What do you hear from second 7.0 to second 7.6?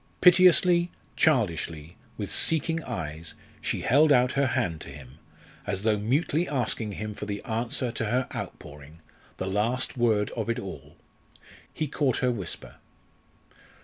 for the